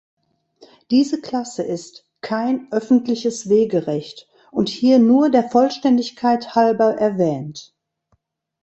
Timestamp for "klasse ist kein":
1.21-2.71